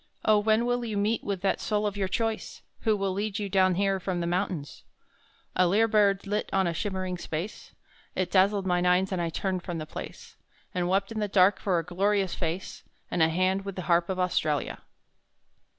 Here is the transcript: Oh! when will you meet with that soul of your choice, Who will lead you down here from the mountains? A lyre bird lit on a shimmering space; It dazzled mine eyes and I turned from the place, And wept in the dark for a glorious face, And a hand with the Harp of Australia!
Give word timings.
Oh! 0.25 0.39
when 0.39 0.65
will 0.65 0.83
you 0.83 0.97
meet 0.97 1.23
with 1.23 1.41
that 1.41 1.59
soul 1.61 1.85
of 1.85 1.95
your 1.95 2.07
choice, 2.07 2.63
Who 2.79 2.97
will 2.97 3.11
lead 3.13 3.37
you 3.37 3.49
down 3.49 3.75
here 3.75 3.99
from 3.99 4.19
the 4.19 4.25
mountains? 4.25 4.83
A 5.55 5.67
lyre 5.67 5.87
bird 5.87 6.25
lit 6.25 6.49
on 6.51 6.65
a 6.65 6.73
shimmering 6.73 7.19
space; 7.19 7.75
It 8.15 8.31
dazzled 8.31 8.65
mine 8.65 8.87
eyes 8.87 9.11
and 9.11 9.21
I 9.21 9.29
turned 9.29 9.61
from 9.61 9.77
the 9.77 9.85
place, 9.85 10.37
And 10.73 10.89
wept 10.89 11.11
in 11.11 11.19
the 11.19 11.27
dark 11.27 11.59
for 11.59 11.77
a 11.77 11.85
glorious 11.85 12.33
face, 12.33 12.83
And 13.11 13.21
a 13.21 13.29
hand 13.29 13.63
with 13.63 13.75
the 13.75 13.83
Harp 13.83 14.09
of 14.09 14.17
Australia! 14.17 14.81